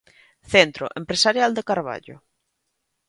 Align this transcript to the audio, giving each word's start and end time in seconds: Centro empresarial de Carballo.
Centro 0.53 0.85
empresarial 1.01 1.51
de 1.57 1.67
Carballo. 1.69 2.15